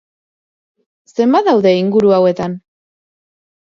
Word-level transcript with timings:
Zenbat 1.13 1.51
daude 1.51 1.77
inguru 1.85 2.19
hauetan? 2.19 2.61